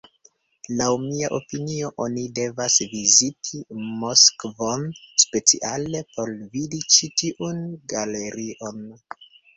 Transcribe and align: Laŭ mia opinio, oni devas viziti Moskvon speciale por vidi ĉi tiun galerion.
Laŭ 0.77 0.85
mia 1.01 1.27
opinio, 1.37 1.89
oni 2.05 2.23
devas 2.39 2.77
viziti 2.93 3.61
Moskvon 4.05 4.87
speciale 5.25 6.03
por 6.17 6.33
vidi 6.57 6.83
ĉi 6.97 7.11
tiun 7.23 7.61
galerion. 7.95 8.85